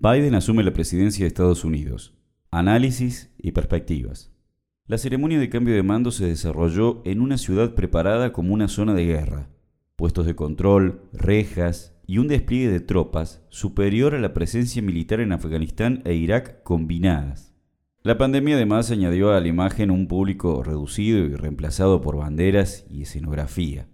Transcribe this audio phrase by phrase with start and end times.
[0.00, 2.14] Biden asume la presidencia de Estados Unidos.
[2.52, 4.30] Análisis y perspectivas.
[4.86, 8.94] La ceremonia de cambio de mando se desarrolló en una ciudad preparada como una zona
[8.94, 9.48] de guerra.
[9.96, 15.32] Puestos de control, rejas y un despliegue de tropas superior a la presencia militar en
[15.32, 17.52] Afganistán e Irak combinadas.
[18.04, 23.02] La pandemia además añadió a la imagen un público reducido y reemplazado por banderas y
[23.02, 23.88] escenografía.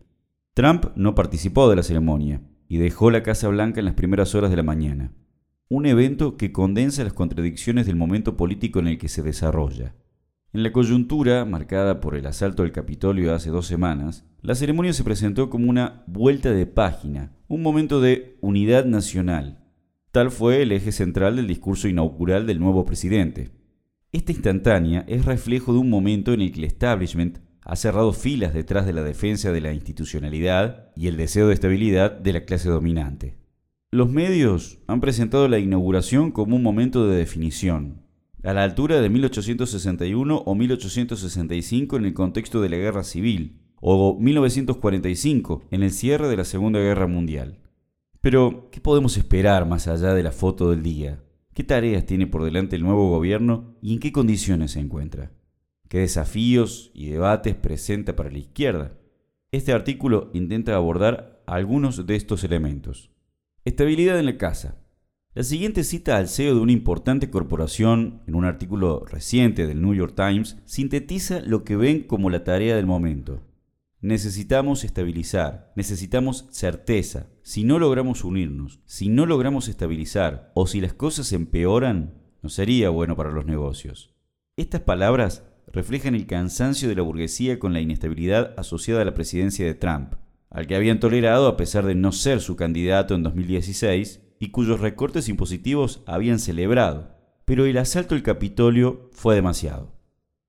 [0.53, 4.51] Trump no participó de la ceremonia y dejó la Casa Blanca en las primeras horas
[4.51, 5.15] de la mañana
[5.69, 9.95] un evento que condensa las contradicciones del momento político en el que se desarrolla.
[10.53, 15.03] En la coyuntura, marcada por el asalto al Capitolio hace dos semanas, la ceremonia se
[15.03, 19.65] presentó como una vuelta de página, un momento de unidad nacional.
[20.13, 23.51] Tal fue el eje central del discurso inaugural del nuevo presidente.
[24.13, 28.55] Esta instantánea es reflejo de un momento en el que el establishment ha cerrado filas
[28.55, 32.69] detrás de la defensa de la institucionalidad y el deseo de estabilidad de la clase
[32.69, 33.44] dominante.
[33.95, 38.03] Los medios han presentado la inauguración como un momento de definición,
[38.43, 44.19] a la altura de 1861 o 1865 en el contexto de la Guerra Civil, o
[44.19, 47.61] 1945 en el cierre de la Segunda Guerra Mundial.
[48.21, 51.23] Pero, ¿qué podemos esperar más allá de la foto del día?
[51.55, 55.31] ¿Qué tareas tiene por delante el nuevo gobierno y en qué condiciones se encuentra?
[55.87, 58.99] ¿Qué desafíos y debates presenta para la izquierda?
[59.53, 63.14] Este artículo intenta abordar algunos de estos elementos.
[63.67, 64.77] Estabilidad en la casa.
[65.33, 69.95] La siguiente cita al CEO de una importante corporación en un artículo reciente del New
[69.95, 73.41] York Times sintetiza lo que ven como la tarea del momento.
[74.03, 77.29] Necesitamos estabilizar, necesitamos certeza.
[77.43, 82.91] Si no logramos unirnos, si no logramos estabilizar o si las cosas empeoran, no sería
[82.91, 84.15] bueno para los negocios.
[84.59, 85.43] Estas palabras
[85.73, 90.17] reflejan el cansancio de la burguesía con la inestabilidad asociada a la presidencia de Trump
[90.55, 94.79] al que habían tolerado a pesar de no ser su candidato en 2016 y cuyos
[94.81, 97.19] recortes impositivos habían celebrado.
[97.45, 99.93] Pero el asalto al Capitolio fue demasiado.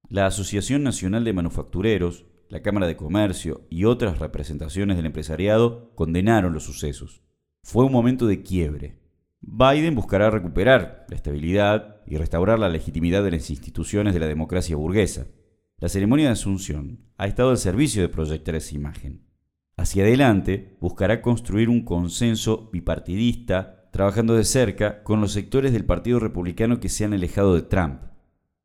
[0.08, 6.54] La Asociación Nacional de Manufactureros, la Cámara de Comercio y otras representaciones del empresariado condenaron
[6.54, 7.24] los sucesos.
[7.64, 9.00] Fue un momento de quiebre.
[9.42, 14.76] Biden buscará recuperar la estabilidad y restaurar la legitimidad de las instituciones de la democracia
[14.76, 15.26] burguesa.
[15.80, 19.25] La ceremonia de Asunción ha estado al servicio de proyectar esa imagen.
[19.78, 26.20] Hacia adelante, buscará construir un consenso bipartidista, trabajando de cerca con los sectores del Partido
[26.20, 28.02] Republicano que se han alejado de Trump.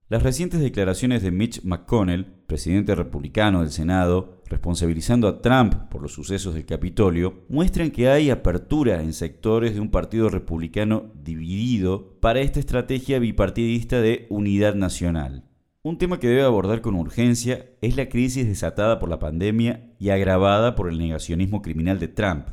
[0.09, 6.13] Las recientes declaraciones de Mitch McConnell, presidente republicano del Senado, responsabilizando a Trump por los
[6.13, 12.41] sucesos del Capitolio, muestran que hay apertura en sectores de un partido republicano dividido para
[12.41, 15.50] esta estrategia bipartidista de unidad nacional.
[15.83, 20.11] Un tema que debe abordar con urgencia es la crisis desatada por la pandemia y
[20.11, 22.49] agravada por el negacionismo criminal de Trump.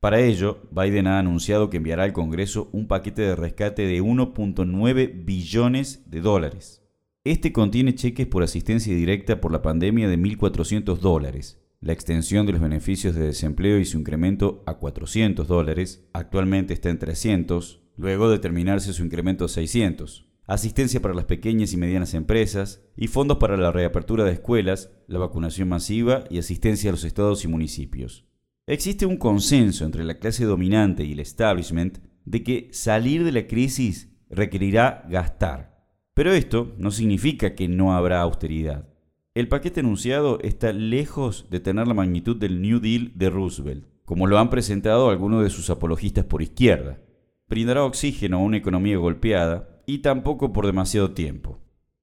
[0.00, 5.24] Para ello, Biden ha anunciado que enviará al Congreso un paquete de rescate de 1.9
[5.24, 6.82] billones de dólares.
[7.22, 12.52] Este contiene cheques por asistencia directa por la pandemia de 1.400 dólares, la extensión de
[12.52, 18.28] los beneficios de desempleo y su incremento a 400 dólares, actualmente está en 300, luego
[18.28, 23.38] de terminarse su incremento a 600 asistencia para las pequeñas y medianas empresas y fondos
[23.38, 28.24] para la reapertura de escuelas, la vacunación masiva y asistencia a los estados y municipios.
[28.66, 33.46] Existe un consenso entre la clase dominante y el establishment de que salir de la
[33.46, 35.76] crisis requerirá gastar.
[36.14, 38.88] Pero esto no significa que no habrá austeridad.
[39.34, 44.26] El paquete anunciado está lejos de tener la magnitud del New Deal de Roosevelt, como
[44.26, 47.00] lo han presentado algunos de sus apologistas por izquierda.
[47.46, 51.60] Brindará oxígeno a una economía golpeada, y tampoco por demasiado tiempo.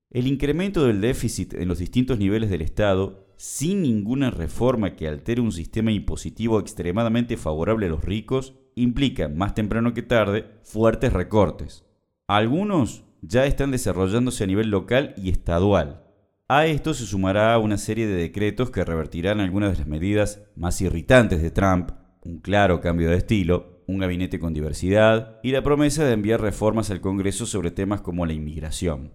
[0.09, 5.41] El incremento del déficit en los distintos niveles del Estado, sin ninguna reforma que altere
[5.41, 11.83] un sistema impositivo extremadamente favorable a los ricos, implica, más temprano que tarde, fuertes recortes.
[12.27, 16.03] Algunos ya están desarrollándose a nivel local y estadual.
[16.47, 20.79] A esto se sumará una serie de decretos que revertirán algunas de las medidas más
[20.81, 21.91] irritantes de Trump,
[22.22, 26.91] un claro cambio de estilo, un gabinete con diversidad y la promesa de enviar reformas
[26.91, 29.11] al Congreso sobre temas como la inmigración.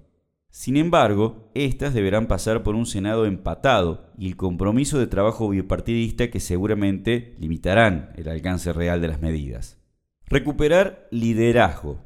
[0.50, 6.31] Sin embargo, estas deberán pasar por un Senado empatado y el compromiso de trabajo bipartidista
[6.31, 9.78] que seguramente limitarán el alcance real de las medidas.
[10.26, 12.04] Recuperar liderazgo.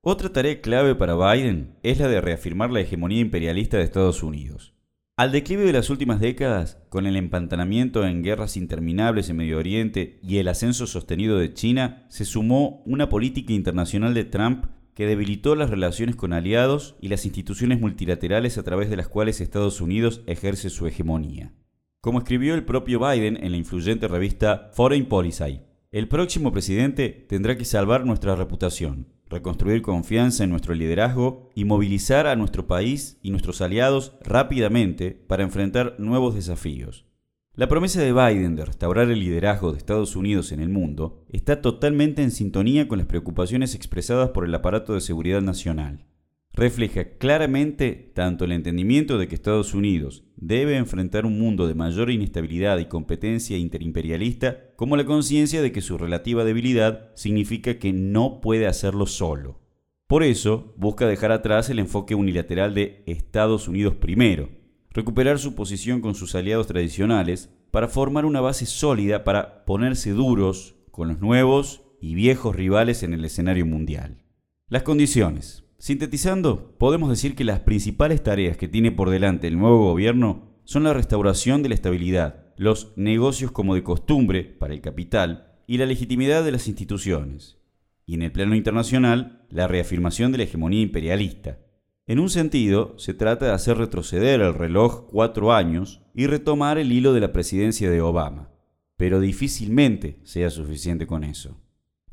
[0.00, 4.74] Otra tarea clave para Biden es la de reafirmar la hegemonía imperialista de Estados Unidos.
[5.14, 10.18] Al declive de las últimas décadas, con el empantanamiento en guerras interminables en Medio Oriente
[10.22, 14.64] y el ascenso sostenido de China, se sumó una política internacional de Trump
[14.94, 19.42] que debilitó las relaciones con aliados y las instituciones multilaterales a través de las cuales
[19.42, 21.52] Estados Unidos ejerce su hegemonía.
[22.00, 25.60] Como escribió el propio Biden en la influyente revista Foreign Policy,
[25.90, 32.28] el próximo presidente tendrá que salvar nuestra reputación, reconstruir confianza en nuestro liderazgo y movilizar
[32.28, 37.06] a nuestro país y nuestros aliados rápidamente para enfrentar nuevos desafíos.
[37.54, 41.60] La promesa de Biden de restaurar el liderazgo de Estados Unidos en el mundo está
[41.60, 46.06] totalmente en sintonía con las preocupaciones expresadas por el aparato de seguridad nacional.
[46.54, 52.10] Refleja claramente tanto el entendimiento de que Estados Unidos debe enfrentar un mundo de mayor
[52.10, 58.42] inestabilidad y competencia interimperialista, como la conciencia de que su relativa debilidad significa que no
[58.42, 59.60] puede hacerlo solo.
[60.06, 64.50] Por eso, busca dejar atrás el enfoque unilateral de Estados Unidos primero,
[64.90, 70.74] recuperar su posición con sus aliados tradicionales para formar una base sólida para ponerse duros
[70.90, 74.22] con los nuevos y viejos rivales en el escenario mundial.
[74.68, 75.64] Las condiciones.
[75.82, 80.84] Sintetizando, podemos decir que las principales tareas que tiene por delante el nuevo gobierno son
[80.84, 85.86] la restauración de la estabilidad, los negocios como de costumbre para el capital y la
[85.86, 87.58] legitimidad de las instituciones.
[88.06, 91.58] Y en el plano internacional, la reafirmación de la hegemonía imperialista,
[92.06, 96.92] en un sentido, se trata de hacer retroceder el reloj cuatro años y retomar el
[96.92, 98.52] hilo de la presidencia de Obama,
[98.96, 101.60] pero difícilmente sea suficiente con eso.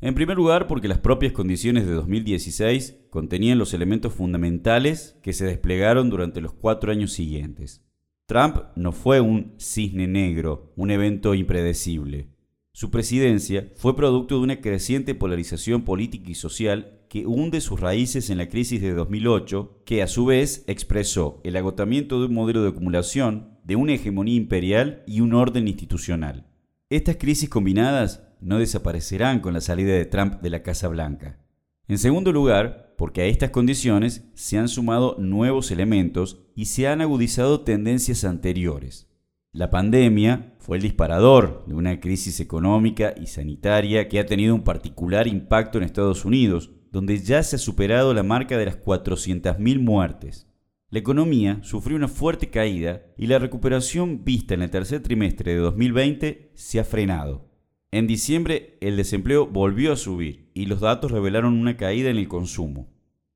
[0.02, 5.44] En primer lugar, porque las propias condiciones de 2016 contenían los elementos fundamentales que se
[5.44, 7.84] desplegaron durante los cuatro años siguientes.
[8.24, 12.30] Trump no fue un cisne negro, un evento impredecible.
[12.72, 18.30] Su presidencia fue producto de una creciente polarización política y social que hunde sus raíces
[18.30, 22.62] en la crisis de 2008, que a su vez expresó el agotamiento de un modelo
[22.62, 26.49] de acumulación, de una hegemonía imperial y un orden institucional.
[26.90, 31.38] Estas crisis combinadas no desaparecerán con la salida de Trump de la Casa Blanca.
[31.86, 37.00] En segundo lugar, porque a estas condiciones se han sumado nuevos elementos y se han
[37.00, 39.08] agudizado tendencias anteriores.
[39.52, 44.64] La pandemia fue el disparador de una crisis económica y sanitaria que ha tenido un
[44.64, 49.78] particular impacto en Estados Unidos, donde ya se ha superado la marca de las 400.000
[49.78, 50.49] muertes.
[50.92, 55.58] La economía sufrió una fuerte caída y la recuperación vista en el tercer trimestre de
[55.58, 57.48] 2020 se ha frenado.
[57.92, 62.26] En diciembre el desempleo volvió a subir y los datos revelaron una caída en el
[62.26, 62.88] consumo.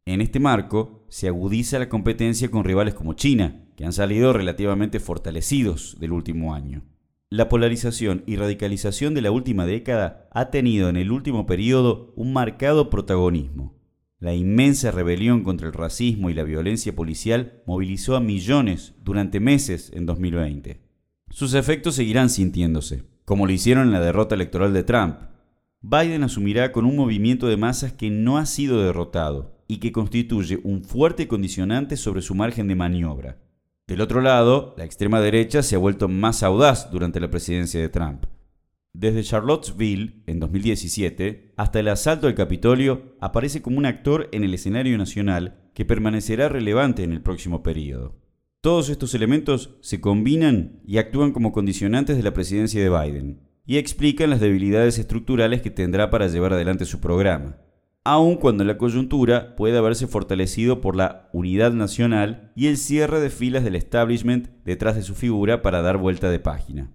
[0.05, 4.99] En este marco se agudiza la competencia con rivales como China, que han salido relativamente
[4.99, 6.83] fortalecidos del último año.
[7.31, 12.33] La polarización y radicalización de la última década ha tenido en el último periodo un
[12.33, 13.77] marcado protagonismo.
[14.25, 19.91] La inmensa rebelión contra el racismo y la violencia policial movilizó a millones durante meses
[19.93, 20.81] en 2020.
[21.29, 25.17] Sus efectos seguirán sintiéndose, como lo hicieron en la derrota electoral de Trump.
[25.83, 30.59] Biden asumirá con un movimiento de masas que no ha sido derrotado y que constituye
[30.65, 33.43] un fuerte condicionante sobre su margen de maniobra.
[33.87, 37.91] Del otro lado, la extrema derecha se ha vuelto más audaz durante la presidencia de
[37.91, 38.25] Trump.
[38.95, 44.55] Desde Charlottesville, en 2017, hasta el asalto al Capitolio, aparece como un actor en el
[44.55, 48.17] escenario nacional que permanecerá relevante en el próximo periodo.
[48.63, 53.77] Todos estos elementos se combinan y actúan como condicionantes de la presidencia de Biden, y
[53.77, 57.59] explican las debilidades estructurales que tendrá para llevar adelante su programa
[58.05, 63.31] aun cuando la coyuntura puede haberse fortalecido por la unidad nacional y el cierre de
[63.31, 66.91] filas del establishment detrás de su figura para dar vuelta de página.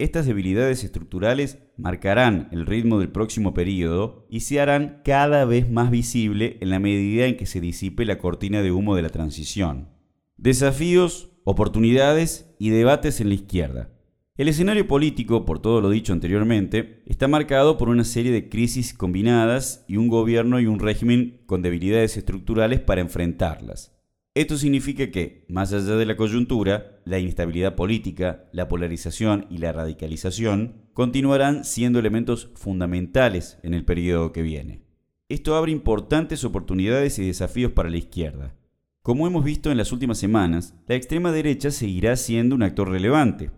[0.00, 5.90] Estas debilidades estructurales marcarán el ritmo del próximo periodo y se harán cada vez más
[5.90, 9.90] visible en la medida en que se disipe la cortina de humo de la transición.
[10.38, 13.90] Desafíos, oportunidades y debates en la izquierda.
[14.38, 18.94] El escenario político, por todo lo dicho anteriormente, está marcado por una serie de crisis
[18.94, 24.00] combinadas y un gobierno y un régimen con debilidades estructurales para enfrentarlas.
[24.32, 29.72] Esto significa que, más allá de la coyuntura, la inestabilidad política, la polarización y la
[29.72, 34.84] radicalización continuarán siendo elementos fundamentales en el periodo que viene.
[35.28, 38.54] Esto abre importantes oportunidades y desafíos para la izquierda.
[39.02, 43.50] Como hemos visto en las últimas semanas, la extrema derecha seguirá siendo un actor relevante,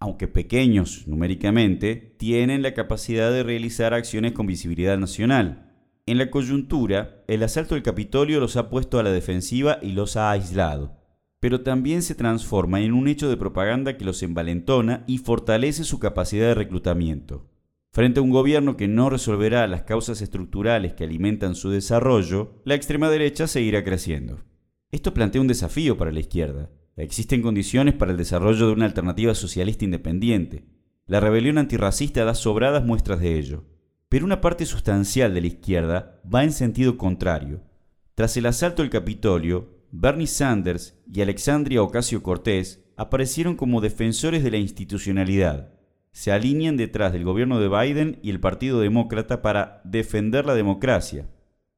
[0.00, 5.72] aunque pequeños numéricamente, tienen la capacidad de realizar acciones con visibilidad nacional.
[6.04, 10.16] En la coyuntura, el asalto del Capitolio los ha puesto a la defensiva y los
[10.18, 10.98] ha aislado,
[11.40, 15.98] pero también se transforma en un hecho de propaganda que los envalentona y fortalece su
[15.98, 17.50] capacidad de reclutamiento.
[17.92, 22.74] Frente a un gobierno que no resolverá las causas estructurales que alimentan su desarrollo, la
[22.74, 24.40] extrema derecha seguirá creciendo.
[24.90, 29.32] Esto plantea un desafío para la izquierda, Existen condiciones para el desarrollo de una alternativa
[29.32, 30.64] socialista independiente.
[31.06, 33.64] La rebelión antirracista da sobradas muestras de ello.
[34.08, 37.62] Pero una parte sustancial de la izquierda va en sentido contrario.
[38.16, 44.50] Tras el asalto al Capitolio, Bernie Sanders y Alexandria Ocasio Cortés aparecieron como defensores de
[44.50, 45.72] la institucionalidad.
[46.12, 51.26] Se alinean detrás del gobierno de Biden y el Partido Demócrata para defender la democracia.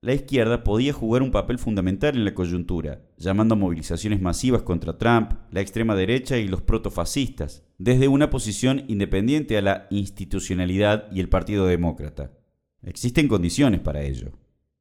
[0.02, 4.96] la izquierda podía jugar un papel fundamental en la coyuntura, llamando a movilizaciones masivas contra
[4.96, 11.20] Trump, la extrema derecha y los protofascistas, desde una posición independiente a la institucionalidad y
[11.20, 12.32] el Partido Demócrata.
[12.82, 14.39] Existen condiciones para ello.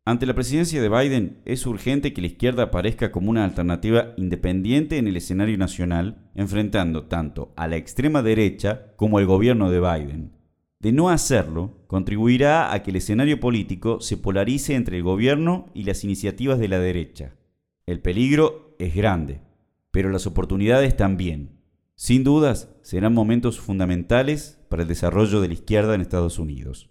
[0.09, 4.97] Ante la presidencia de Biden es urgente que la izquierda aparezca como una alternativa independiente
[4.97, 10.31] en el escenario nacional, enfrentando tanto a la extrema derecha como al gobierno de Biden.
[10.79, 15.83] De no hacerlo, contribuirá a que el escenario político se polarice entre el gobierno y
[15.83, 17.35] las iniciativas de la derecha.
[17.85, 19.41] El peligro es grande,
[19.91, 21.59] pero las oportunidades también.
[21.93, 26.89] Sin dudas, serán momentos fundamentales para el desarrollo de la izquierda en Estados Unidos.